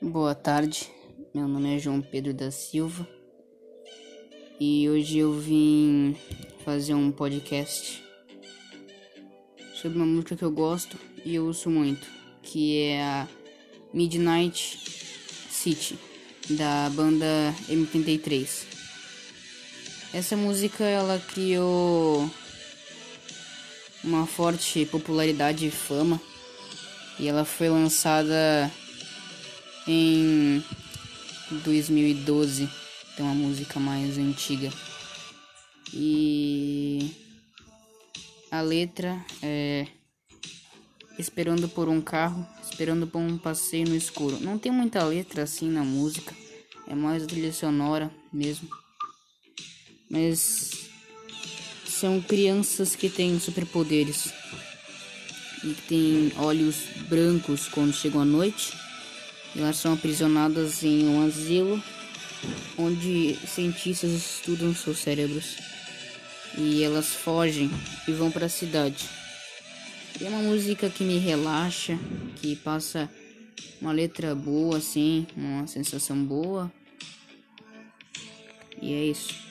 Boa 0.00 0.32
tarde, 0.32 0.88
meu 1.34 1.48
nome 1.48 1.74
é 1.74 1.78
João 1.80 2.00
Pedro 2.00 2.32
da 2.32 2.52
Silva 2.52 3.04
e 4.60 4.88
hoje 4.88 5.18
eu 5.18 5.32
vim 5.32 6.16
fazer 6.64 6.94
um 6.94 7.10
podcast 7.10 8.00
sobre 9.74 9.98
uma 9.98 10.06
música 10.06 10.36
que 10.36 10.44
eu 10.44 10.52
gosto 10.52 10.96
e 11.24 11.34
eu 11.34 11.46
ouço 11.46 11.68
muito, 11.68 12.06
que 12.44 12.78
é 12.78 13.02
a 13.02 13.28
Midnight 13.92 14.78
City 15.50 15.98
da 16.50 16.88
banda 16.90 17.52
M33. 17.68 18.66
Essa 20.14 20.36
música 20.36 20.84
ela 20.84 21.18
criou 21.18 22.30
uma 24.04 24.28
forte 24.28 24.86
popularidade 24.86 25.66
e 25.66 25.72
fama 25.72 26.20
e 27.18 27.26
ela 27.26 27.44
foi 27.44 27.68
lançada 27.68 28.70
em 29.88 30.62
2012 31.64 32.68
tem 33.16 33.24
uma 33.24 33.34
música 33.34 33.80
mais 33.80 34.18
antiga. 34.18 34.70
E 35.92 37.10
a 38.50 38.60
letra 38.60 39.24
é 39.42 39.86
esperando 41.18 41.68
por 41.68 41.88
um 41.88 42.00
carro 42.00 42.46
esperando 42.62 43.06
por 43.06 43.18
um 43.18 43.38
passeio 43.38 43.88
no 43.88 43.96
escuro. 43.96 44.38
Não 44.40 44.58
tem 44.58 44.70
muita 44.70 45.02
letra 45.02 45.42
assim 45.42 45.68
na 45.68 45.82
música 45.82 46.32
é 46.88 46.94
mais 46.94 47.26
trilha 47.26 47.52
sonora 47.52 48.10
mesmo. 48.32 48.68
Mas 50.10 50.88
são 51.86 52.20
crianças 52.20 52.96
que 52.96 53.10
têm 53.10 53.38
superpoderes 53.38 54.32
e 55.62 55.74
que 55.74 55.82
têm 55.82 56.32
olhos 56.38 56.76
brancos 57.08 57.68
quando 57.68 57.92
chegam 57.92 58.22
à 58.22 58.24
noite 58.24 58.72
elas 59.56 59.76
são 59.76 59.94
aprisionadas 59.94 60.82
em 60.82 61.06
um 61.08 61.26
asilo 61.26 61.82
onde 62.76 63.36
cientistas 63.46 64.12
estudam 64.12 64.74
seus 64.74 64.98
cérebros. 64.98 65.56
E 66.56 66.82
elas 66.82 67.08
fogem 67.14 67.70
e 68.06 68.12
vão 68.12 68.30
para 68.30 68.46
a 68.46 68.48
cidade. 68.48 69.08
E 70.20 70.24
é 70.24 70.28
uma 70.28 70.42
música 70.42 70.88
que 70.88 71.04
me 71.04 71.18
relaxa, 71.18 71.98
que 72.36 72.56
passa 72.56 73.08
uma 73.80 73.92
letra 73.92 74.34
boa 74.34 74.78
assim, 74.78 75.26
uma 75.36 75.66
sensação 75.66 76.24
boa. 76.24 76.72
E 78.80 78.92
é 78.92 79.04
isso. 79.06 79.47